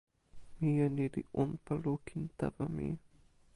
[0.59, 2.87] mije ni li unpa lukin tawa mi.